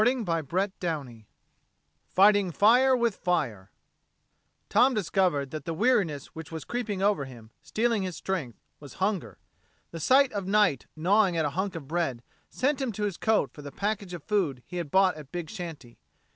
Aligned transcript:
CHAPTER 0.03 0.67
THIRTEEN 0.79 1.27
FIGHTING 2.09 2.53
WITH 2.99 3.17
FIRE 3.17 3.71
Tom 4.67 4.95
discovered 4.95 5.51
that 5.51 5.65
the 5.65 5.75
weariness 5.75 6.33
which 6.33 6.51
was 6.51 6.65
creeping 6.65 7.03
over 7.03 7.25
him, 7.25 7.51
stealing 7.61 8.01
his 8.01 8.15
strength, 8.15 8.57
was 8.79 8.95
hunger. 8.95 9.37
The 9.91 9.99
sight 9.99 10.33
of 10.33 10.47
Knight 10.47 10.87
gnawing 10.95 11.37
at 11.37 11.45
a 11.45 11.51
hunk 11.51 11.75
of 11.75 11.87
bread 11.87 12.23
sent 12.49 12.81
him 12.81 12.91
to 12.93 13.03
his 13.03 13.17
coat 13.17 13.51
for 13.53 13.61
the 13.61 13.71
package 13.71 14.15
of 14.15 14.23
food 14.23 14.63
he 14.65 14.77
had 14.77 14.89
bought 14.89 15.17
at 15.17 15.31
Big 15.31 15.51
Shanty. 15.51 15.99